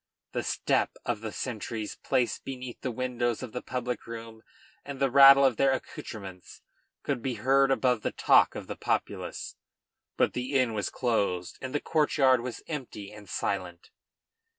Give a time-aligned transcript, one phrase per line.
[0.31, 4.41] The step of the sentries placed beneath the windows of the public room
[4.83, 6.63] and the rattle of their accoutrements
[7.03, 9.57] could be heard above the talk of the populace;
[10.17, 13.91] but the inn was closed and the courtyard was empty and silent.